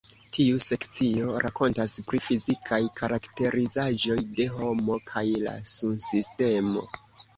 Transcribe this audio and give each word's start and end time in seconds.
Tiu 0.35 0.61
sekcio 0.67 1.33
rakontas 1.43 1.93
pri 2.07 2.21
fizikaj 2.27 2.81
karakterizaĵoj 3.01 4.19
de 4.41 4.49
homo 4.57 4.97
kaj 5.13 5.25
la 5.49 5.55
Sunsistemo. 5.77 6.89